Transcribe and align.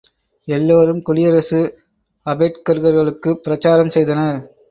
எல்லோரும் 0.47 1.01
குடியரசு 1.01 1.59
அபேட்ககர்களுக்காகப் 2.25 3.43
பிரசாரம் 3.43 3.89
செய்தனர். 3.89 4.41